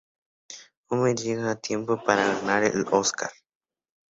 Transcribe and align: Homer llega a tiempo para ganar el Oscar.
Homer 0.89 1.13
llega 1.15 1.51
a 1.51 1.55
tiempo 1.61 2.03
para 2.03 2.25
ganar 2.25 2.63
el 2.63 2.87
Oscar. 2.91 3.29